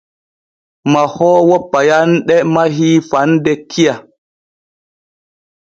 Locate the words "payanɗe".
1.71-2.35